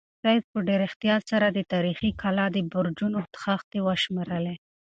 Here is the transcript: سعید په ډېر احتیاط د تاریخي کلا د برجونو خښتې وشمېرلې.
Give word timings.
سعید 0.23 0.43
په 0.51 0.59
ډېر 0.67 0.79
احتیاط 0.87 1.23
د 1.55 1.59
تاریخي 1.73 2.09
کلا 2.21 2.45
د 2.55 2.57
برجونو 2.71 3.17
خښتې 3.41 3.79
وشمېرلې. 3.83 4.55